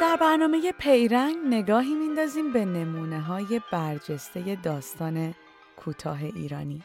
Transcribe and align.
در 0.00 0.16
برنامه 0.16 0.72
پیرنگ 0.72 1.36
نگاهی 1.46 1.94
میندازیم 1.94 2.52
به 2.52 2.64
نمونه 2.64 3.20
های 3.20 3.60
برجسته 3.72 4.54
داستان 4.54 5.34
کوتاه 5.76 6.24
ایرانی. 6.24 6.82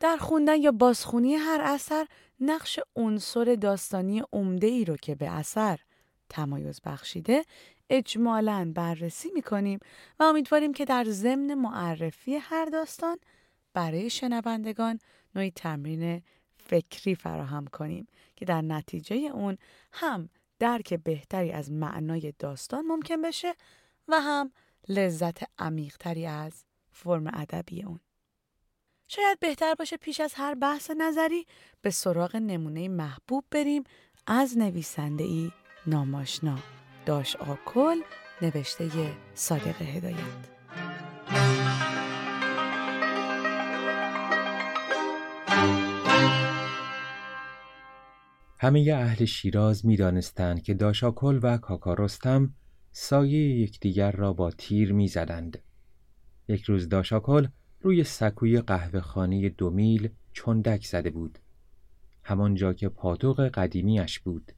در 0.00 0.16
خوندن 0.16 0.56
یا 0.62 0.72
بازخونی 0.72 1.34
هر 1.34 1.60
اثر 1.64 2.06
نقش 2.40 2.80
عنصر 2.96 3.56
داستانی 3.60 4.22
عمده 4.32 4.66
ای 4.66 4.84
رو 4.84 4.96
که 4.96 5.14
به 5.14 5.30
اثر 5.30 5.80
تمایز 6.28 6.80
بخشیده 6.84 7.44
اجمالا 7.90 8.72
بررسی 8.74 9.30
می‌کنیم 9.34 9.78
و 10.20 10.22
امیدواریم 10.22 10.72
که 10.72 10.84
در 10.84 11.04
ضمن 11.04 11.54
معرفی 11.54 12.36
هر 12.36 12.64
داستان 12.64 13.16
برای 13.74 14.10
شنوندگان 14.10 14.98
نوعی 15.34 15.50
تمرین 15.50 16.22
فکری 16.56 17.14
فراهم 17.14 17.66
کنیم 17.66 18.06
که 18.36 18.44
در 18.44 18.62
نتیجه 18.62 19.16
اون 19.16 19.58
هم 19.92 20.28
درک 20.64 20.94
بهتری 20.94 21.52
از 21.52 21.72
معنای 21.72 22.32
داستان 22.38 22.86
ممکن 22.86 23.22
بشه 23.22 23.54
و 24.08 24.20
هم 24.20 24.52
لذت 24.88 25.38
عمیقتری 25.58 26.26
از 26.26 26.64
فرم 26.92 27.26
ادبی 27.26 27.82
اون. 27.82 28.00
شاید 29.08 29.38
بهتر 29.40 29.74
باشه 29.74 29.96
پیش 29.96 30.20
از 30.20 30.34
هر 30.34 30.54
بحث 30.54 30.90
نظری 30.90 31.46
به 31.82 31.90
سراغ 31.90 32.36
نمونه 32.36 32.88
محبوب 32.88 33.44
بریم 33.50 33.84
از 34.26 34.58
نویسنده 34.58 35.24
ای 35.24 35.52
ناماشنا 35.86 36.58
داش 37.06 37.36
آکل 37.36 38.00
نوشته 38.42 39.12
صادق 39.34 39.82
هدایت. 39.82 40.53
همه 48.58 48.92
اهل 48.94 49.24
شیراز 49.24 49.86
می 49.86 49.96
دانستند 49.96 50.62
که 50.62 50.74
داشاکل 50.74 51.40
و 51.42 51.58
کاکارستم 51.58 52.54
سایه 52.92 53.60
یکدیگر 53.60 54.12
را 54.12 54.32
با 54.32 54.50
تیر 54.50 54.92
می 54.92 55.08
زدند. 55.08 55.58
یک 56.48 56.62
روز 56.62 56.88
داشاکل 56.88 57.46
روی 57.80 58.04
سکوی 58.04 58.60
قهوه 58.60 59.00
خانه 59.00 59.48
دو 59.48 59.70
میل 59.70 60.08
چندک 60.32 60.86
زده 60.86 61.10
بود. 61.10 61.38
همانجا 62.22 62.72
که 62.72 62.88
پاتوق 62.88 63.48
قدیمیش 63.48 64.20
بود. 64.20 64.52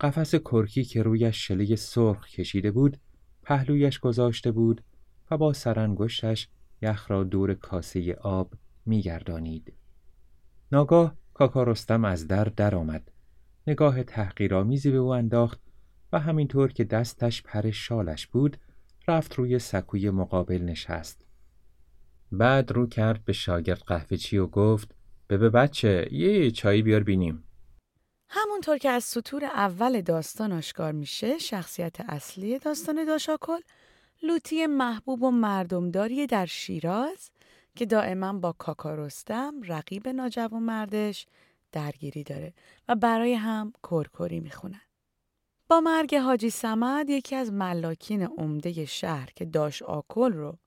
قفس 0.00 0.34
کرکی 0.34 0.84
که 0.84 1.02
رویش 1.02 1.46
شله 1.46 1.76
سرخ 1.76 2.28
کشیده 2.28 2.70
بود 2.70 2.96
پهلویش 3.42 3.98
گذاشته 3.98 4.52
بود 4.52 4.84
و 5.30 5.38
با 5.38 5.52
سرانگشتش 5.52 6.48
یخ 6.82 7.10
را 7.10 7.24
دور 7.24 7.54
کاسه 7.54 8.14
آب 8.14 8.54
میگردانید. 8.86 9.72
ناگاه 10.72 11.16
کاکارستم 11.38 12.04
از 12.04 12.28
در 12.28 12.44
درآمد. 12.44 13.12
نگاه 13.66 14.02
تحقیرآمیزی 14.02 14.90
به 14.90 14.96
او 14.96 15.14
انداخت 15.14 15.60
و 16.12 16.18
همینطور 16.18 16.72
که 16.72 16.84
دستش 16.84 17.42
پر 17.42 17.70
شالش 17.70 18.26
بود 18.26 18.56
رفت 19.08 19.34
روی 19.34 19.58
سکوی 19.58 20.10
مقابل 20.10 20.62
نشست. 20.62 21.26
بعد 22.32 22.72
رو 22.72 22.86
کرد 22.86 23.24
به 23.24 23.32
شاگرد 23.32 23.82
قهوهچی 23.86 24.38
و 24.38 24.46
گفت 24.46 24.94
به 25.28 25.36
بچه 25.36 26.08
یه 26.12 26.50
چایی 26.50 26.82
بیار 26.82 27.02
بینیم. 27.02 27.44
همونطور 28.28 28.78
که 28.78 28.90
از 28.90 29.04
سطور 29.04 29.44
اول 29.44 30.00
داستان 30.00 30.52
آشکار 30.52 30.92
میشه 30.92 31.38
شخصیت 31.38 32.00
اصلی 32.00 32.58
داستان 32.58 33.04
داشاکل 33.04 33.60
لوتی 34.22 34.66
محبوب 34.66 35.22
و 35.22 35.30
مردمداری 35.30 36.26
در 36.26 36.46
شیراز 36.46 37.30
که 37.76 37.86
دائما 37.86 38.32
با 38.32 38.52
کاکارستم 38.52 39.54
رقیب 39.62 40.08
ناجوان 40.08 40.62
مردش 40.62 41.26
درگیری 41.72 42.22
داره 42.24 42.54
و 42.88 42.94
برای 42.94 43.34
هم 43.34 43.72
کرکری 43.90 44.40
می‌خونن. 44.40 44.80
با 45.68 45.80
مرگ 45.80 46.14
حاجی 46.14 46.50
سمد 46.50 47.10
یکی 47.10 47.36
از 47.36 47.52
ملاکین 47.52 48.22
عمده 48.22 48.84
شهر 48.84 49.30
که 49.36 49.44
داش 49.44 49.82
آکل 49.82 50.32
رو 50.32 50.58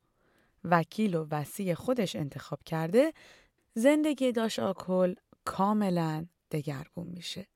وکیل 0.63 1.15
و 1.15 1.27
وسیع 1.31 1.73
خودش 1.73 2.15
انتخاب 2.15 2.59
کرده 2.65 3.13
زندگی 3.73 4.31
داش 4.31 4.59
آکل 4.59 5.15
کاملا 5.45 6.25
دگرگون 6.51 7.07
میشه. 7.07 7.47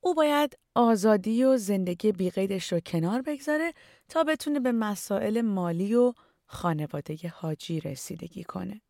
او 0.00 0.14
باید 0.14 0.58
آزادی 0.74 1.44
و 1.44 1.56
زندگی 1.56 2.12
بیقیدش 2.12 2.72
رو 2.72 2.80
کنار 2.80 3.22
بگذاره 3.22 3.72
تا 4.08 4.24
بتونه 4.24 4.60
به 4.60 4.72
مسائل 4.72 5.40
مالی 5.40 5.94
و 5.94 6.12
خانواده 6.46 7.28
حاجی 7.28 7.80
رسیدگی 7.80 8.44
کنه. 8.44 8.80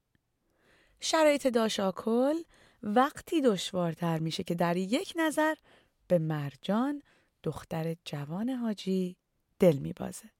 شرایط 1.00 1.46
داش 1.46 1.80
آکل 1.80 2.34
وقتی 2.82 3.40
دشوارتر 3.40 4.18
میشه 4.18 4.42
که 4.42 4.54
در 4.54 4.76
یک 4.76 5.12
نظر 5.16 5.54
به 6.08 6.18
مرجان 6.18 7.02
دختر 7.42 7.96
جوان 8.04 8.50
حاجی 8.50 9.16
دل 9.58 9.76
میبازه. 9.76 10.30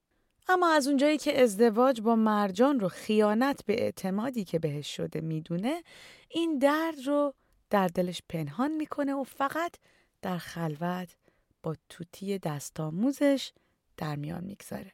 اما 0.49 0.69
از 0.69 0.89
اونجایی 0.89 1.19
که 1.19 1.43
ازدواج 1.43 2.01
با 2.01 2.17
مرجان 2.17 2.81
رو 2.81 2.89
خیانت 2.89 3.65
به 3.65 3.83
اعتمادی 3.83 4.45
که 4.45 4.59
بهش 4.59 4.97
شده 4.97 5.21
می‌دونه 5.21 5.83
این 6.29 6.59
درد 6.59 7.07
رو 7.07 7.35
در 7.71 7.89
دلش 7.89 8.23
پنهان 8.29 8.73
می‌کنه 8.73 9.15
و 9.15 9.25
فقط 9.25 9.77
در 10.23 10.39
خلوت 10.39 11.17
با 11.63 11.77
توتی 11.89 12.39
دستاموزش 12.39 13.53
در 13.97 14.17
میان 14.17 14.45
می‌گذاره. 14.45 14.93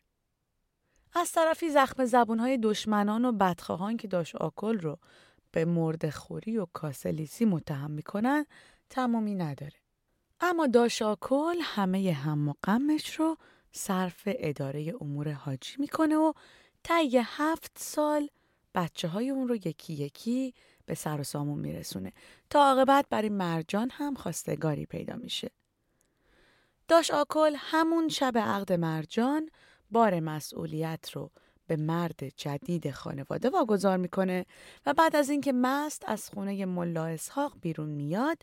از 1.14 1.32
طرفی 1.32 1.70
زخم 1.70 2.04
زبونهای 2.04 2.58
دشمنان 2.58 3.24
و 3.24 3.32
بدخواهان 3.32 3.96
که 3.96 4.08
داشت 4.08 4.36
آکل 4.36 4.78
رو 4.78 4.98
به 5.52 5.64
مرد 5.64 6.10
خوری 6.10 6.58
و 6.58 6.66
کاسلیسی 6.72 7.44
متهم 7.44 7.90
می‌کنن 7.90 8.46
تمامی 8.90 9.34
نداره. 9.34 9.72
اما 10.40 10.66
داشاکل 10.66 11.56
همه 11.62 12.12
هم 12.12 12.48
و 12.48 12.54
غمش 12.64 13.14
رو 13.14 13.36
صرف 13.72 14.22
اداره 14.26 14.94
امور 15.00 15.32
حاجی 15.32 15.74
می‌کنه 15.78 16.16
و 16.16 16.32
طی 16.82 17.20
هفت 17.24 17.72
سال 17.78 18.28
بچه 18.74 19.08
های 19.08 19.30
اون 19.30 19.48
رو 19.48 19.56
یکی 19.56 19.92
یکی 19.92 20.54
به 20.86 20.94
سر 20.94 21.20
و 21.20 21.24
سامون 21.24 21.58
میرسونه 21.58 22.12
تا 22.50 22.64
عاقبت 22.64 23.06
برای 23.10 23.28
مرجان 23.28 23.90
هم 23.92 24.14
خواستگاری 24.14 24.86
پیدا 24.86 25.16
میشه. 25.16 25.50
داش 26.88 27.10
آکل 27.10 27.54
همون 27.56 28.08
شب 28.08 28.38
عقد 28.38 28.72
مرجان 28.72 29.50
بار 29.90 30.20
مسئولیت 30.20 31.10
رو 31.12 31.30
به 31.66 31.76
مرد 31.76 32.28
جدید 32.28 32.90
خانواده 32.90 33.50
واگذار 33.50 33.96
می‌کنه 33.96 34.46
و 34.86 34.94
بعد 34.94 35.16
از 35.16 35.30
اینکه 35.30 35.52
مست 35.52 36.04
از 36.06 36.30
خونه 36.30 36.64
ملا 36.64 37.06
اسحاق 37.06 37.56
بیرون 37.60 37.88
میاد 37.88 38.42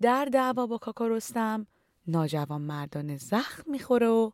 در 0.00 0.24
دعوا 0.24 0.66
با 0.66 0.78
کاکا 0.78 1.06
رستم 1.06 1.66
ناجوان 2.06 2.60
مردان 2.60 3.16
زخم 3.16 3.70
می‌خوره 3.70 4.08
و 4.08 4.30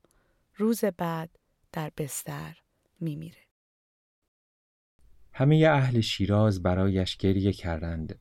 روز 0.56 0.84
بعد 0.84 1.38
در 1.72 1.90
بستر 1.96 2.58
میمیره. 3.00 3.46
همه 5.32 5.68
اهل 5.70 6.00
شیراز 6.00 6.62
برایش 6.62 7.16
گریه 7.16 7.52
کردند. 7.52 8.18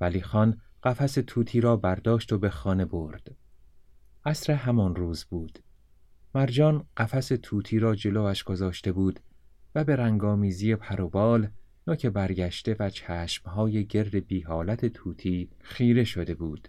ولی 0.00 0.22
خان 0.22 0.60
قفس 0.82 1.14
توتی 1.26 1.60
را 1.60 1.76
برداشت 1.76 2.32
و 2.32 2.38
به 2.38 2.50
خانه 2.50 2.84
برد. 2.84 3.36
عصر 4.24 4.52
همان 4.52 4.96
روز 4.96 5.24
بود. 5.24 5.58
مرجان 6.34 6.84
قفس 6.96 7.28
توتی 7.42 7.78
را 7.78 7.94
جلوش 7.94 8.44
گذاشته 8.44 8.92
بود 8.92 9.20
و 9.74 9.84
به 9.84 9.96
رنگامیزی 9.96 10.76
پروبال 10.76 11.48
نوک 11.86 12.06
برگشته 12.06 12.76
و 12.78 12.90
چشمهای 12.90 13.84
گرد 13.84 14.14
بی 14.26 14.40
حالت 14.40 14.86
توتی 14.86 15.50
خیره 15.60 16.04
شده 16.04 16.34
بود. 16.34 16.68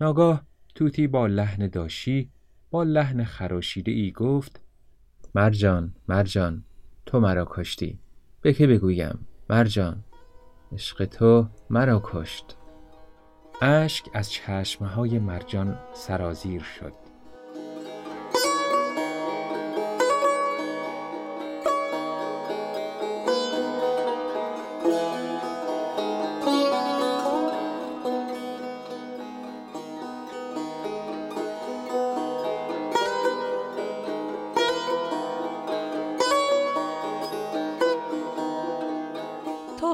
ناگاه 0.00 0.42
توتی 0.74 1.06
با 1.06 1.26
لحن 1.26 1.66
داشی 1.66 2.30
با 2.70 2.82
لحن 2.82 3.24
خراشیده 3.24 3.92
ای 3.92 4.12
گفت 4.12 4.60
مرجان 5.34 5.94
مرجان 6.08 6.64
تو 7.06 7.20
مرا 7.20 7.46
کشتی. 7.50 7.98
به 8.40 8.52
که 8.52 8.66
بگویم؟ 8.66 9.18
مرجان 9.50 10.04
عشق 10.72 11.04
تو 11.04 11.48
مرا 11.70 12.02
کشت. 12.04 12.56
اشک 13.62 14.04
از 14.14 14.30
چشمهای 14.30 15.18
مرجان 15.18 15.78
سرازیر 15.94 16.62
شد. 16.62 17.05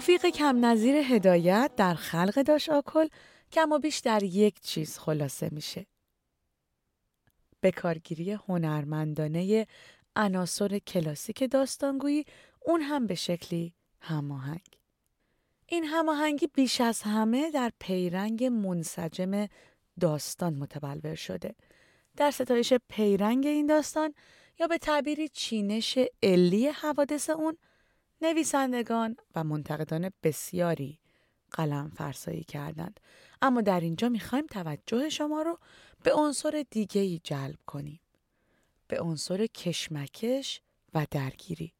توفیق 0.02 0.26
کم 0.26 0.64
نظیر 0.64 0.96
هدایت 0.96 1.70
در 1.76 1.94
خلق 1.94 2.43
داش 2.43 2.69
آکل 2.69 3.08
کم 3.52 3.72
و 3.72 3.78
بیش 3.78 3.99
در 3.99 4.22
یک 4.22 4.60
چیز 4.60 4.99
خلاصه 4.99 5.49
میشه. 5.52 5.87
به 7.60 7.70
کارگیری 7.70 8.32
هنرمندانه 8.32 9.66
عناصر 10.16 10.78
کلاسیک 10.78 11.50
داستانگویی 11.50 12.25
اون 12.66 12.81
هم 12.81 13.06
به 13.06 13.14
شکلی 13.14 13.75
هماهنگ. 14.00 14.78
این 15.66 15.84
هماهنگی 15.84 16.46
بیش 16.46 16.81
از 16.81 17.02
همه 17.02 17.50
در 17.50 17.72
پیرنگ 17.78 18.44
منسجم 18.44 19.46
داستان 20.00 20.55
متبلور 20.55 21.14
شده. 21.14 21.55
در 22.16 22.31
ستایش 22.31 22.72
پیرنگ 22.88 23.46
این 23.46 23.66
داستان 23.66 24.14
یا 24.60 24.66
به 24.66 24.78
تعبیری 24.78 25.28
چینش 25.28 25.98
علی 26.22 26.69
حوادث 26.69 27.31
اون 27.31 27.56
نویسندگان 28.22 29.16
و 29.34 29.44
منتقدان 29.44 30.10
بسیاری 30.22 30.98
قلم 31.50 31.92
فرسایی 31.96 32.44
کردند. 32.44 33.00
اما 33.42 33.60
در 33.60 33.80
اینجا 33.80 34.08
می‌خوایم 34.08 34.46
توجه 34.46 35.08
شما 35.08 35.42
رو 35.42 35.58
به 36.02 36.14
عنصر 36.14 36.64
دیگه 36.70 37.19
جلب 37.19 37.58
کنیم. 37.66 38.00
به 38.88 39.00
عنصر 39.00 39.46
کشمکش 39.46 40.60
و 40.94 41.06
درگیری. 41.10 41.72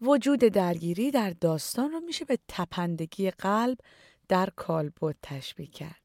وجود 0.00 0.38
درگیری 0.38 1.10
در 1.10 1.30
داستان 1.30 1.90
رو 1.90 2.00
میشه 2.00 2.24
به 2.24 2.38
تپندگی 2.48 3.30
قلب 3.30 3.78
در 4.28 4.50
کالبد 4.56 5.16
تشبیه 5.22 5.66
کرد. 5.66 6.02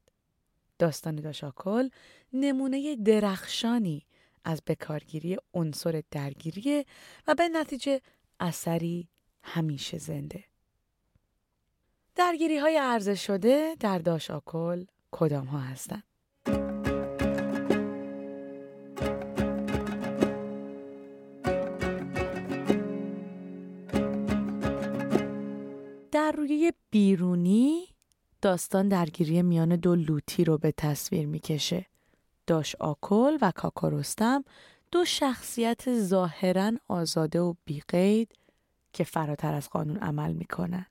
داستان 0.78 1.16
داشاکل 1.16 1.88
نمونه 2.32 2.96
درخشانی 2.96 4.06
از 4.44 4.62
بکارگیری 4.66 5.36
عنصر 5.54 6.02
درگیری 6.10 6.84
و 7.26 7.34
به 7.34 7.48
نتیجه 7.48 8.00
اثری 8.40 9.08
همیشه 9.42 9.98
زنده. 9.98 10.44
درگیری 12.14 12.58
های 12.58 12.76
عرضه 12.76 13.14
شده 13.14 13.76
در 13.80 13.98
داشاکل 13.98 14.84
کدام 15.10 15.46
ها 15.46 15.58
هستند؟ 15.58 16.02
در 26.12 26.32
روی 26.32 26.72
بیرونی 26.90 27.88
داستان 28.42 28.88
درگیری 28.88 29.42
میان 29.42 29.76
دو 29.76 29.94
لوتی 29.94 30.44
رو 30.44 30.58
به 30.58 30.72
تصویر 30.72 31.26
می‌کشه. 31.26 31.86
داش 32.46 32.76
آکل 32.76 33.38
و 33.40 33.52
کاکارستم 33.56 34.44
دو 34.92 35.04
شخصیت 35.04 35.98
ظاهرا 36.00 36.72
آزاده 36.88 37.40
و 37.40 37.54
بیقید 37.64 38.32
که 38.92 39.04
فراتر 39.04 39.54
از 39.54 39.70
قانون 39.70 39.96
عمل 39.96 40.32
می‌کنن. 40.32 40.86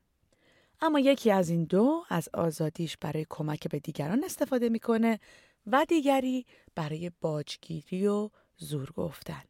اما 0.81 0.99
یکی 0.99 1.31
از 1.31 1.49
این 1.49 1.63
دو 1.63 2.03
از 2.09 2.29
آزادیش 2.33 2.97
برای 2.97 3.25
کمک 3.29 3.67
به 3.67 3.79
دیگران 3.79 4.23
استفاده 4.23 4.69
می‌کنه 4.69 5.19
و 5.67 5.85
دیگری 5.89 6.45
برای 6.75 7.11
باجگیری 7.21 8.07
و 8.07 8.29
زور 8.57 8.91
گفتن. 8.91 9.43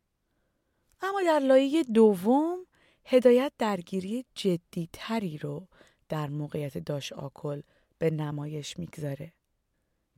اما 1.01 1.21
در 1.25 1.39
لایه 1.39 1.83
دوم 1.83 2.65
هدایت 3.05 3.51
درگیری 3.57 4.25
جدیتری 4.35 5.37
رو 5.37 5.67
در 6.09 6.29
موقعیت 6.29 6.77
داش 6.77 7.13
آکل 7.13 7.61
به 7.97 8.09
نمایش 8.09 8.79
می‌گذاره. 8.79 9.33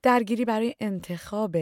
درگیری 0.04 0.46
برای 0.46 0.76
انتخاب 0.80 1.58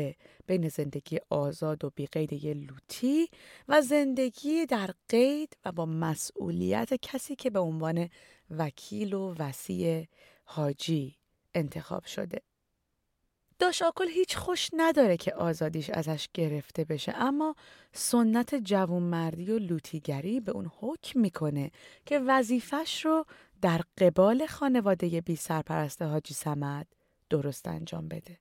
بین 0.47 0.69
زندگی 0.69 1.19
آزاد 1.29 1.85
و 1.85 1.89
بیقید 1.95 2.33
یه 2.33 2.53
لوتی 2.53 3.29
و 3.67 3.81
زندگی 3.81 4.65
در 4.65 4.93
قید 5.09 5.57
و 5.65 5.71
با 5.71 5.85
مسئولیت 5.85 6.93
کسی 6.93 7.35
که 7.35 7.49
به 7.49 7.59
عنوان 7.59 8.09
وکیل 8.49 9.13
و 9.13 9.35
وسیع 9.39 10.07
حاجی 10.43 11.15
انتخاب 11.55 12.05
شده. 12.05 12.41
داشاکل 13.59 14.07
هیچ 14.07 14.37
خوش 14.37 14.69
نداره 14.73 15.17
که 15.17 15.33
آزادیش 15.33 15.89
ازش 15.89 16.29
گرفته 16.33 16.83
بشه 16.83 17.13
اما 17.15 17.55
سنت 17.93 18.55
جوانمردی 18.55 19.51
و 19.51 19.59
لوتیگری 19.59 20.39
به 20.39 20.51
اون 20.51 20.71
حکم 20.79 21.19
می‌کنه 21.19 21.71
که 22.05 22.19
وظیفش 22.19 23.05
رو 23.05 23.25
در 23.61 23.81
قبال 23.97 24.45
خانواده 24.45 25.21
بی 25.21 25.35
سرپرست 25.35 26.01
حاجی 26.01 26.33
سمد 26.33 26.98
درست 27.29 27.67
انجام 27.67 28.07
بده. 28.07 28.39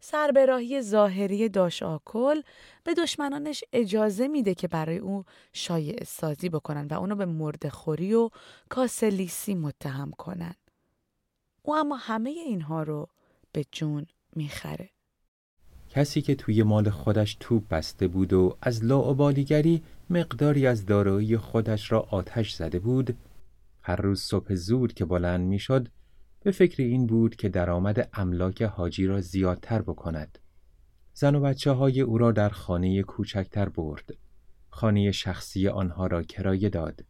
سربراهی 0.00 0.82
ظاهری 0.82 1.48
داش 1.48 1.82
آکل 1.82 2.42
به 2.84 2.94
دشمنانش 2.94 3.64
اجازه 3.72 4.28
میده 4.28 4.54
که 4.54 4.68
برای 4.68 4.98
او 4.98 5.24
شایع 5.52 6.04
سازی 6.04 6.48
بکنن 6.48 6.86
و 6.86 6.94
اونو 6.94 7.16
به 7.16 7.26
مردخوری 7.26 8.14
و 8.14 8.30
کاسلیسی 8.68 9.54
متهم 9.54 10.10
کنن. 10.10 10.54
او 11.62 11.76
اما 11.76 11.96
همه 11.96 12.30
اینها 12.30 12.82
رو 12.82 13.08
به 13.52 13.64
جون 13.72 14.06
می‌خره. 14.36 14.90
کسی 15.90 16.22
که 16.22 16.34
توی 16.34 16.62
مال 16.62 16.90
خودش 16.90 17.36
توپ 17.40 17.68
بسته 17.68 18.08
بود 18.08 18.32
و 18.32 18.56
از 18.62 18.84
لاعبالیگری 18.84 19.82
مقداری 20.10 20.66
از 20.66 20.86
دارایی 20.86 21.36
خودش 21.36 21.92
را 21.92 22.00
آتش 22.00 22.52
زده 22.52 22.78
بود 22.78 23.16
هر 23.82 23.96
روز 23.96 24.20
صبح 24.22 24.54
زود 24.54 24.92
که 24.94 25.04
بلند 25.04 25.48
می‌شد 25.48 25.88
به 26.48 26.52
فکر 26.52 26.82
این 26.82 27.06
بود 27.06 27.36
که 27.36 27.48
درآمد 27.48 28.08
املاک 28.12 28.62
حاجی 28.62 29.06
را 29.06 29.20
زیادتر 29.20 29.82
بکند. 29.82 30.38
زن 31.14 31.34
و 31.34 31.40
بچه 31.40 31.70
های 31.70 32.00
او 32.00 32.18
را 32.18 32.32
در 32.32 32.48
خانه 32.48 33.02
کوچکتر 33.02 33.68
برد. 33.68 34.10
خانه 34.70 35.12
شخصی 35.12 35.68
آنها 35.68 36.06
را 36.06 36.22
کرایه 36.22 36.68
داد. 36.68 37.04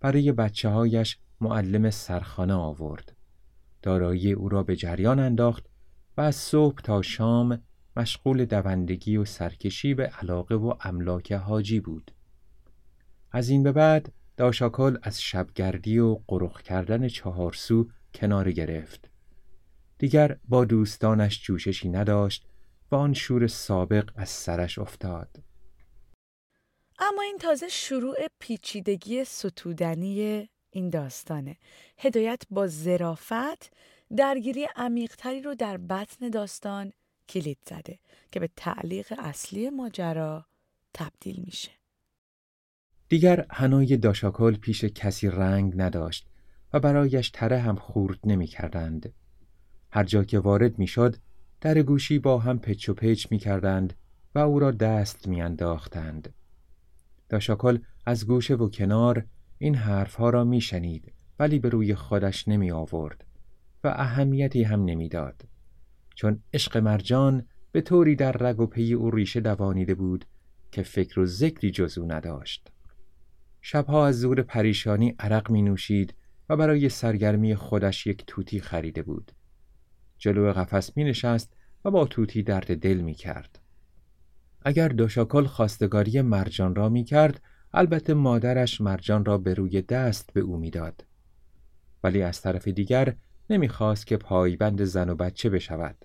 برای 0.00 0.32
بچه 0.32 0.68
هایش 0.68 1.18
معلم 1.40 1.90
سرخانه 1.90 2.54
آورد. 2.54 3.16
دارایی 3.82 4.32
او 4.32 4.48
را 4.48 4.62
به 4.62 4.76
جریان 4.76 5.18
انداخت 5.18 5.66
و 6.16 6.20
از 6.20 6.36
صبح 6.36 6.80
تا 6.82 7.02
شام 7.02 7.62
مشغول 7.96 8.44
دوندگی 8.44 9.16
و 9.16 9.24
سرکشی 9.24 9.94
به 9.94 10.06
علاقه 10.06 10.54
و 10.54 10.74
املاک 10.80 11.32
حاجی 11.32 11.80
بود. 11.80 12.10
از 13.32 13.48
این 13.48 13.62
به 13.62 13.72
بعد 13.72 14.12
داشاکل 14.36 14.96
از 15.02 15.22
شبگردی 15.22 15.98
و 15.98 16.18
قرخ 16.26 16.62
کردن 16.62 17.08
چهارسو 17.08 17.88
کنار 18.14 18.52
گرفت. 18.52 19.10
دیگر 19.98 20.38
با 20.48 20.64
دوستانش 20.64 21.42
جوششی 21.42 21.88
نداشت 21.88 22.46
و 22.90 22.94
آن 22.96 23.14
شور 23.14 23.46
سابق 23.46 24.10
از 24.16 24.28
سرش 24.28 24.78
افتاد. 24.78 25.42
اما 26.98 27.22
این 27.22 27.38
تازه 27.38 27.68
شروع 27.68 28.16
پیچیدگی 28.40 29.24
ستودنی 29.24 30.48
این 30.70 30.90
داستانه. 30.90 31.56
هدایت 31.98 32.42
با 32.50 32.66
زرافت 32.66 33.72
درگیری 34.16 34.68
عمیقتری 34.76 35.42
رو 35.42 35.54
در 35.54 35.76
بطن 35.76 36.28
داستان 36.28 36.92
کلید 37.28 37.58
زده 37.68 37.98
که 38.32 38.40
به 38.40 38.48
تعلیق 38.56 39.14
اصلی 39.18 39.70
ماجرا 39.70 40.46
تبدیل 40.94 41.42
میشه. 41.44 41.70
دیگر 43.08 43.46
هنای 43.50 43.96
داشاکل 43.96 44.56
پیش 44.56 44.84
کسی 44.84 45.28
رنگ 45.28 45.72
نداشت 45.76 46.29
و 46.72 46.80
برایش 46.80 47.30
تره 47.30 47.58
هم 47.58 47.76
خورد 47.76 48.18
نمی 48.24 48.46
کردند. 48.46 49.12
هر 49.90 50.04
جا 50.04 50.24
که 50.24 50.38
وارد 50.38 50.78
می 50.78 50.86
شد 50.86 51.16
در 51.60 51.82
گوشی 51.82 52.18
با 52.18 52.38
هم 52.38 52.58
پچ 52.58 52.88
و 52.88 52.94
پیچ 52.94 53.26
می 53.30 53.38
کردند 53.38 53.94
و 54.34 54.38
او 54.38 54.58
را 54.58 54.70
دست 54.70 55.28
می 55.28 55.42
انداختند. 55.42 56.34
داشاکل 57.28 57.78
از 58.06 58.26
گوشه 58.26 58.54
و 58.54 58.68
کنار 58.68 59.24
این 59.58 59.74
حرفها 59.74 60.30
را 60.30 60.44
می 60.44 60.60
شنید 60.60 61.12
ولی 61.38 61.58
به 61.58 61.68
روی 61.68 61.94
خودش 61.94 62.48
نمی 62.48 62.70
آورد 62.70 63.24
و 63.84 63.88
اهمیتی 63.88 64.62
هم 64.62 64.84
نمی‌داد. 64.84 65.44
چون 66.14 66.42
عشق 66.52 66.76
مرجان 66.76 67.46
به 67.72 67.80
طوری 67.80 68.16
در 68.16 68.32
رگ 68.32 68.60
و 68.60 68.66
پی 68.66 68.92
او 68.92 69.10
ریشه 69.10 69.40
دوانیده 69.40 69.94
بود 69.94 70.24
که 70.70 70.82
فکر 70.82 71.20
و 71.20 71.26
ذکری 71.26 71.70
جز 71.70 71.98
او 71.98 72.12
نداشت. 72.12 72.72
شبها 73.60 74.06
از 74.06 74.20
زور 74.20 74.42
پریشانی 74.42 75.14
عرق 75.18 75.50
می 75.50 75.62
نوشید 75.62 76.14
و 76.50 76.56
برای 76.56 76.88
سرگرمی 76.88 77.54
خودش 77.54 78.06
یک 78.06 78.24
توتی 78.26 78.60
خریده 78.60 79.02
بود. 79.02 79.32
جلو 80.18 80.52
قفس 80.52 80.96
می 80.96 81.04
نشست 81.04 81.56
و 81.84 81.90
با 81.90 82.06
توتی 82.06 82.42
درد 82.42 82.76
دل 82.76 82.96
می 82.96 83.14
کرد. 83.14 83.58
اگر 84.62 84.88
دوشاکل 84.88 85.44
خواستگاری 85.44 86.20
مرجان 86.20 86.74
را 86.74 86.88
می 86.88 87.04
کرد، 87.04 87.42
البته 87.72 88.14
مادرش 88.14 88.80
مرجان 88.80 89.24
را 89.24 89.38
به 89.38 89.54
روی 89.54 89.82
دست 89.82 90.32
به 90.32 90.40
او 90.40 90.56
می‌داد. 90.56 91.04
ولی 92.04 92.22
از 92.22 92.40
طرف 92.40 92.68
دیگر 92.68 93.16
نمی‌خواست 93.50 94.06
که 94.06 94.16
پایبند 94.16 94.84
زن 94.84 95.08
و 95.08 95.14
بچه 95.14 95.50
بشود. 95.50 96.04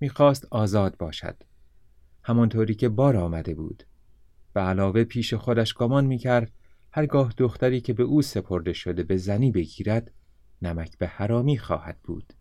می‌خواست 0.00 0.46
آزاد 0.50 0.96
باشد. 0.96 1.42
همانطوری 2.22 2.74
که 2.74 2.88
بار 2.88 3.16
آمده 3.16 3.54
بود. 3.54 3.84
به 4.52 4.60
علاوه 4.60 5.04
پیش 5.04 5.34
خودش 5.34 5.74
گمان 5.74 6.06
می‌کرد 6.06 6.52
هرگاه 6.94 7.34
دختری 7.36 7.80
که 7.80 7.92
به 7.92 8.02
او 8.02 8.22
سپرده 8.22 8.72
شده 8.72 9.02
به 9.02 9.16
زنی 9.16 9.50
بگیرد 9.50 10.10
نمک 10.62 10.98
به 10.98 11.06
حرامی 11.06 11.58
خواهد 11.58 11.98
بود. 12.02 12.32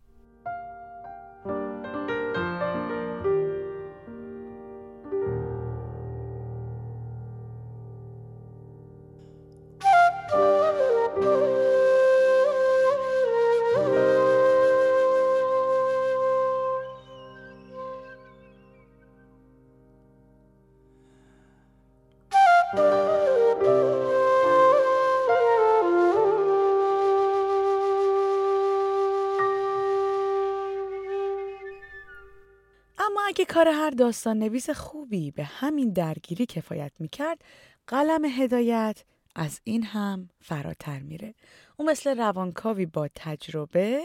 thank 22.74 23.12
کار 33.54 33.68
هر 33.68 33.90
داستان 33.90 34.40
نویس 34.40 34.70
خوبی 34.70 35.32
به 35.32 35.44
همین 35.44 35.94
درگیری 35.94 36.46
کفایت 36.46 36.92
می‌کرد 37.00 37.44
قلم 37.88 38.26
هدایت 38.26 39.04
از 39.36 39.62
این 39.64 39.84
هم 39.84 40.30
فراتر 40.42 41.00
میره 41.00 41.36
او 41.78 41.86
مثل 41.86 42.18
روانکاوی 42.18 42.86
با 42.86 43.10
تجربه 43.16 44.02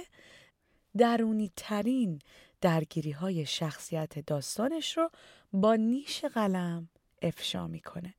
درونی 0.98 1.52
ترین 1.56 2.18
درگیری 2.60 3.10
های 3.10 3.46
شخصیت 3.46 4.18
داستانش 4.18 4.96
رو 4.96 5.10
با 5.52 5.74
نیش 5.74 6.24
قلم 6.24 6.88
افشا 7.22 7.66
می‌کنه. 7.66 8.14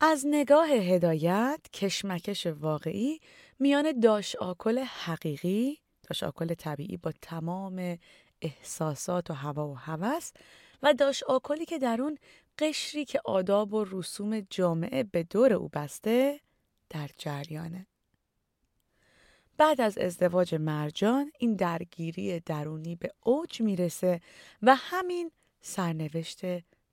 از 0.00 0.24
نگاه 0.26 0.68
هدایت 0.68 1.60
کشمکش 1.72 2.46
واقعی 2.46 3.20
میان 3.58 4.00
داش 4.00 4.36
آکل 4.36 4.78
حقیقی 4.78 5.78
داش 6.08 6.22
آکل 6.22 6.54
طبیعی 6.54 6.96
با 6.96 7.12
تمام 7.22 7.98
احساسات 8.42 9.30
و 9.30 9.34
هوا 9.34 9.68
و 9.68 9.74
هوس 9.74 10.32
و 10.82 10.94
داش 10.94 11.22
آکلی 11.22 11.64
که 11.64 11.78
در 11.78 12.02
اون 12.02 12.18
قشری 12.58 13.04
که 13.04 13.20
آداب 13.24 13.74
و 13.74 13.84
رسوم 13.84 14.40
جامعه 14.40 15.02
به 15.02 15.22
دور 15.22 15.52
او 15.52 15.68
بسته 15.68 16.40
در 16.90 17.10
جریانه. 17.18 17.86
بعد 19.56 19.80
از 19.80 19.98
ازدواج 19.98 20.54
مرجان 20.54 21.32
این 21.38 21.54
درگیری 21.54 22.40
درونی 22.40 22.96
به 22.96 23.12
اوج 23.20 23.60
می‌رسه 23.60 24.20
و 24.62 24.74
همین 24.78 25.30
سرنوشت 25.60 26.40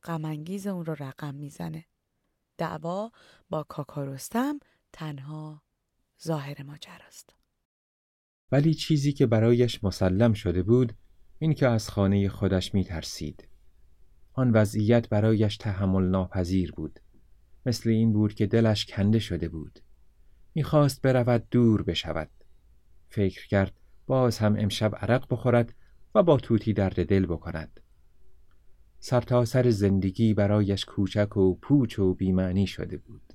غمانگیز 0.04 0.68
اون 0.68 0.86
رو 0.86 0.96
رقم 1.00 1.36
می‌زنه. 1.36 1.86
دعوا 2.58 3.12
با 3.50 3.64
کاکارستم 3.64 4.60
تنها 4.94 5.62
ظاهر 6.24 6.64
ماجراست. 6.64 7.36
ولی 8.52 8.74
چیزی 8.74 9.14
که 9.14 9.26
برایش 9.26 9.84
مسلم 9.84 10.34
شده 10.34 10.64
بود 10.64 10.94
این 11.40 11.54
که 11.54 11.68
از 11.68 11.90
خانه 11.90 12.30
خودش 12.30 12.74
می 12.74 12.84
ترسید. 12.84 13.48
آن 14.34 14.52
وضعیت 14.52 15.10
برایش 15.10 15.58
تحمل 15.58 16.04
ناپذیر 16.04 16.72
بود. 16.72 17.00
مثل 17.66 17.90
این 17.90 18.14
بود 18.14 18.34
که 18.34 18.46
دلش 18.48 18.86
کنده 18.86 19.20
شده 19.20 19.50
بود. 19.50 19.80
می‌خواست 20.56 21.02
برود 21.02 21.48
دور 21.52 21.84
بشود. 21.84 22.30
فکر 23.10 23.48
کرد 23.48 23.80
باز 24.08 24.38
هم 24.38 24.56
امشب 24.60 24.96
عرق 24.96 25.26
بخورد 25.30 25.74
و 26.16 26.24
با 26.24 26.38
توتی 26.38 26.74
درد 26.74 27.06
دل 27.06 27.26
بکند. 27.26 27.80
سرتاسر 29.00 29.64
سر 29.64 29.70
زندگی 29.70 30.34
برایش 30.34 30.86
کوچک 30.86 31.38
و 31.38 31.56
پوچ 31.56 32.00
و 32.00 32.14
بیمعنی 32.14 32.68
شده 32.68 32.98
بود. 32.98 33.34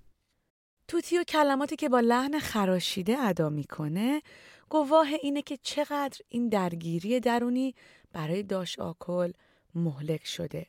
توتی 0.89 1.19
و 1.19 1.25
کلماتی 1.25 1.77
که 1.77 1.89
با 1.89 2.01
لحن 2.01 2.39
خراشیده 2.39 3.19
ادا 3.19 3.49
می‌کنه 3.49 4.23
گواه 4.69 5.07
اینه 5.07 5.43
که 5.43 5.57
چقدر 5.57 6.19
این 6.29 6.49
درگیری 6.49 7.21
درونی 7.21 7.75
برای 8.13 8.43
داش 8.43 8.79
آکل 8.79 9.33
مهلک 9.75 10.27
شده. 10.27 10.67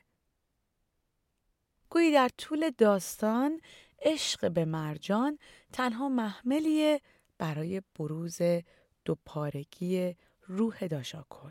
گویی 1.90 2.12
در 2.12 2.28
طول 2.28 2.70
داستان 2.70 3.60
عشق 4.02 4.50
به 4.50 4.64
مرجان 4.64 5.38
تنها 5.72 6.08
محملیه 6.08 7.00
برای 7.38 7.82
بروز 7.98 8.38
دوپارگی 9.04 10.14
روح 10.46 10.86
داشاکل. 10.86 11.50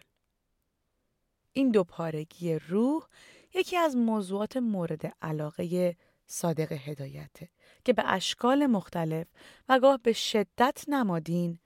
این 1.53 1.71
دوپارگی 1.71 2.53
روح 2.53 3.03
یکی 3.53 3.77
از 3.77 3.95
موضوعات 3.97 4.57
مورد 4.57 5.13
علاقه 5.21 5.95
صادق 6.27 6.71
هدایته 6.71 7.49
که 7.83 7.93
به 7.93 8.03
اشکال 8.05 8.65
مختلف 8.65 9.27
و 9.69 9.79
گاه 9.79 9.99
به 10.03 10.13
شدت 10.13 10.83
نمادین 10.87 11.59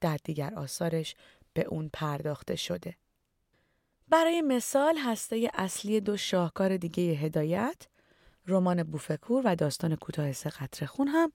در 0.00 0.18
دیگر 0.24 0.54
آثارش 0.54 1.14
به 1.52 1.64
اون 1.64 1.90
پرداخته 1.92 2.56
شده. 2.56 2.96
برای 4.08 4.42
مثال 4.42 4.98
هسته 4.98 5.50
اصلی 5.54 6.00
دو 6.00 6.16
شاهکار 6.16 6.76
دیگه 6.76 7.02
هدایت 7.02 7.86
رمان 8.46 8.82
بوفکور 8.82 9.42
و 9.44 9.56
داستان 9.56 9.96
کوتاه 9.96 10.32
سه 10.32 10.50
خون 10.86 11.08
هم 11.08 11.32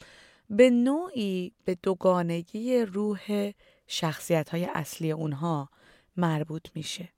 به 0.49 0.69
نوعی 0.69 1.53
به 1.65 1.77
دوگانگی 1.83 2.79
روح 2.79 3.51
شخصیت 3.87 4.49
های 4.49 4.65
اصلی 4.65 5.11
اونها 5.11 5.69
مربوط 6.17 6.67
میشه. 6.75 7.09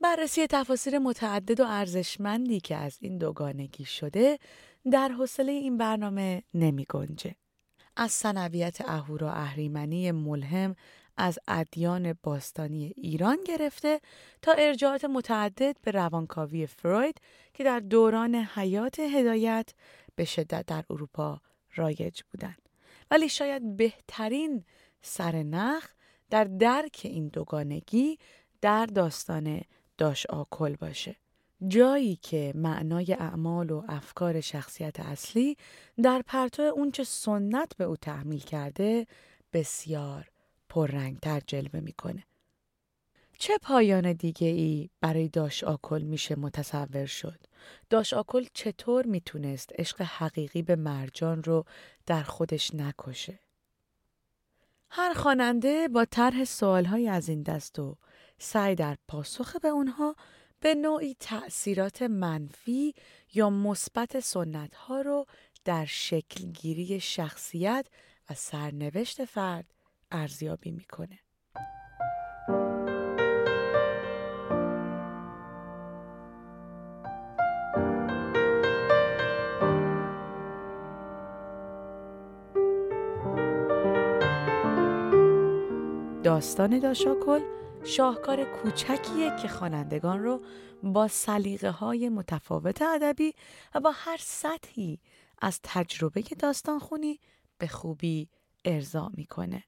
بررسی 0.00 0.46
تفاسیر 0.46 0.98
متعدد 0.98 1.60
و 1.60 1.64
ارزشمندی 1.66 2.60
که 2.60 2.76
از 2.76 2.98
این 3.00 3.18
دوگانگی 3.18 3.84
شده 3.84 4.38
در 4.90 5.08
حوصله 5.08 5.52
این 5.52 5.78
برنامه 5.78 6.42
نمی 6.54 6.86
گنجه. 6.88 7.34
از 7.96 8.12
سنویت 8.12 8.80
اهورا 8.80 9.32
اهریمنی 9.32 10.12
ملهم 10.12 10.76
از 11.16 11.38
ادیان 11.48 12.18
باستانی 12.22 12.92
ایران 12.96 13.38
گرفته 13.46 14.00
تا 14.42 14.52
ارجاعات 14.52 15.04
متعدد 15.04 15.76
به 15.82 15.90
روانکاوی 15.90 16.66
فروید 16.66 17.20
که 17.54 17.64
در 17.64 17.80
دوران 17.80 18.34
حیات 18.34 19.00
هدایت 19.00 19.70
به 20.16 20.24
شدت 20.24 20.66
در 20.66 20.84
اروپا 20.90 21.40
رایج 21.74 22.20
بودند. 22.30 22.68
ولی 23.10 23.28
شاید 23.28 23.76
بهترین 23.76 24.64
سرنخ 25.02 25.88
در 26.30 26.44
درک 26.44 27.00
این 27.04 27.28
دوگانگی 27.28 28.18
در 28.60 28.86
داستان 28.86 29.62
داش 29.98 30.26
آکل 30.26 30.76
باشه. 30.76 31.16
جایی 31.68 32.16
که 32.16 32.52
معنای 32.56 33.12
اعمال 33.12 33.70
و 33.70 33.82
افکار 33.88 34.40
شخصیت 34.40 35.00
اصلی 35.00 35.56
در 36.02 36.22
پرتو 36.26 36.62
اونچه 36.62 37.04
سنت 37.04 37.76
به 37.76 37.84
او 37.84 37.96
تحمیل 37.96 38.40
کرده 38.40 39.06
بسیار 39.52 40.28
پررنگتر 40.68 41.40
جلوه 41.46 41.80
می‌کنه. 41.80 42.24
چه 43.38 43.58
پایان 43.62 44.12
دیگه 44.12 44.48
ای 44.48 44.90
برای 45.00 45.28
داش 45.28 45.64
آکل 45.64 46.02
میشه 46.02 46.38
متصور 46.38 47.06
شد؟ 47.06 47.38
داش 47.90 48.14
آکل 48.14 48.46
چطور 48.52 49.06
می‌تونست 49.06 49.72
عشق 49.78 50.02
حقیقی 50.02 50.62
به 50.62 50.76
مرجان 50.76 51.42
رو 51.42 51.64
در 52.06 52.22
خودش 52.22 52.74
نکشه؟ 52.74 53.38
هر 54.90 55.14
خواننده 55.14 55.88
با 55.88 56.04
طرح 56.04 56.44
سوالهای 56.44 57.08
از 57.08 57.28
این 57.28 57.42
دست 57.42 57.78
و 57.78 57.96
سعی 58.38 58.74
در 58.74 58.96
پاسخ 59.08 59.56
به 59.56 59.68
اونها 59.68 60.16
به 60.60 60.74
نوعی 60.74 61.16
تأثیرات 61.20 62.02
منفی 62.02 62.94
یا 63.34 63.50
مثبت 63.50 64.20
سنت 64.20 64.74
ها 64.74 65.00
رو 65.00 65.26
در 65.64 65.84
شکلگیری 65.84 67.00
شخصیت 67.00 67.86
و 68.30 68.34
سرنوشت 68.34 69.24
فرد 69.24 69.74
ارزیابی 70.10 70.70
می‌کنه. 70.70 71.18
داستان 86.24 86.78
داشاکل 86.78 87.40
شاهکار 87.84 88.44
کوچکیه 88.44 89.36
که 89.42 89.48
خوانندگان 89.48 90.22
رو 90.22 90.42
با 90.82 91.08
سلیقه 91.08 91.70
های 91.70 92.08
متفاوت 92.08 92.82
ادبی 92.82 93.32
و 93.74 93.80
با 93.80 93.92
هر 93.94 94.16
سطحی 94.20 95.00
از 95.42 95.60
تجربه 95.62 96.22
داستان 96.22 96.78
خونی 96.78 97.20
به 97.58 97.66
خوبی 97.66 98.28
ارضا 98.64 99.10
می‌کنه. 99.14 99.64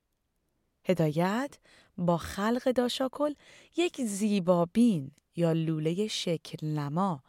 هدایت 0.85 1.59
با 1.99 2.17
خلق 2.17 2.73
داشاکل 2.73 3.35
یک 3.77 4.01
زیبابین 4.01 5.11
یا 5.37 5.53
لوله 5.53 6.09
شکل 6.09 6.67
نما 6.67 7.23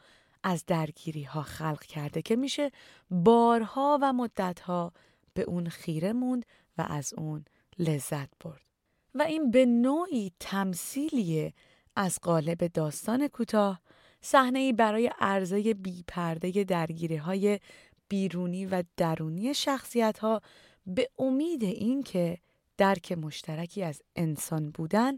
از 0.43 0.65
درگیری 0.65 1.23
ها 1.23 1.41
خلق 1.41 1.83
کرده 1.83 2.21
که 2.21 2.35
میشه 2.35 2.71
بارها 3.11 3.99
و 4.01 4.13
مدتها 4.13 4.93
به 5.33 5.41
اون 5.41 5.69
خیره 5.69 6.13
موند 6.13 6.45
و 6.77 6.85
از 6.89 7.13
اون 7.13 7.45
لذت 7.79 8.29
برد. 8.39 8.70
و 9.15 9.21
این 9.21 9.51
به 9.51 9.65
نوعی 9.65 10.31
تمثیلیه 10.39 11.53
از 11.95 12.19
قالب 12.21 12.67
داستان 12.67 13.27
کوتاه 13.27 13.81
صحنه 14.21 14.73
برای 14.73 15.11
عرضه 15.19 15.73
بیپرده 15.73 16.63
درگیری 16.63 17.15
های 17.15 17.59
بیرونی 18.07 18.65
و 18.65 18.83
درونی 18.97 19.53
شخصیت 19.53 20.19
ها 20.19 20.41
به 20.87 21.09
امید 21.19 21.63
اینکه 21.63 22.37
درک 22.77 23.11
مشترکی 23.11 23.83
از 23.83 24.01
انسان 24.15 24.71
بودن 24.71 25.15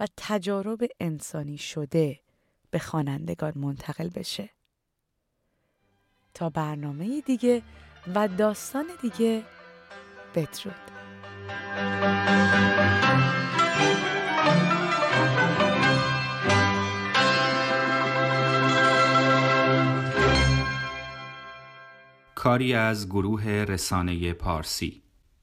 و 0.00 0.06
تجارب 0.16 0.78
انسانی 1.00 1.58
شده 1.58 2.20
به 2.70 2.78
خوانندگان 2.78 3.52
منتقل 3.56 4.08
بشه. 4.08 4.50
تا 6.34 6.50
برنامه 6.50 7.20
دیگه 7.20 7.62
و 8.14 8.28
داستان 8.28 8.86
دیگه 9.02 9.42
بدرود. 10.34 10.95
کاری 22.56 22.74
از 22.74 23.08
گروه 23.08 23.44
رسانه 23.48 24.32
پارسی 24.32 25.02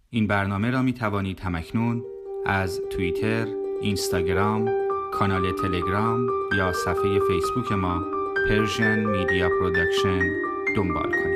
این 0.09 0.27
برنامه 0.27 0.69
را 0.69 0.81
می 0.81 0.93
توانید 0.93 1.39
هم‌اکنون 1.39 2.03
از 2.45 2.81
توییتر، 2.89 3.47
اینستاگرام، 3.81 4.69
کانال 5.11 5.51
تلگرام 5.51 6.27
یا 6.57 6.73
صفحه 6.73 7.19
فیسبوک 7.27 7.71
ما 7.71 8.03
Persian 8.49 8.99
Media 8.99 9.49
Production 9.49 10.21
دنبال 10.75 11.11
کنید. 11.11 11.32